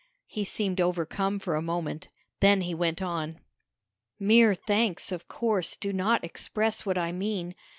[0.25, 2.07] He seemed overcome for a moment.
[2.39, 3.39] Then he went on.
[4.19, 7.53] "Mere thanks, of course, do not express what I mean.